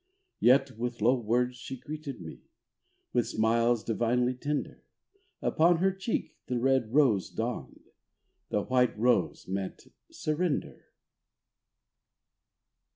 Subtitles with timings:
[0.39, 2.41] Yet with low words she greeted me,
[3.13, 4.81] With smiles divinely tender;
[5.43, 7.83] Upon her cheek the red rose dawned,
[8.49, 10.85] The white rose meant surrender.